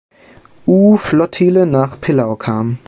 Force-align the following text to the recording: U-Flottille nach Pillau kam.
U-Flottille 0.65 1.67
nach 1.67 2.01
Pillau 2.01 2.35
kam. 2.35 2.79